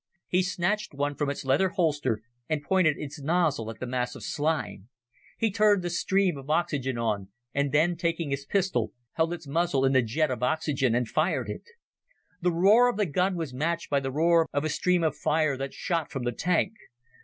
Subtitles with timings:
[0.27, 4.23] He snatched one from its leather holster, and pointed its nozzle at the mass of
[4.23, 4.89] slime.
[5.37, 9.85] He turned the stream of oxygen on, and then, taking his pistol, held its muzzle
[9.85, 11.65] in the jet of oxygen and fired it.
[12.41, 15.55] The roar of the gun was matched by the roar of a stream of fire
[15.55, 16.73] that shot from the tank.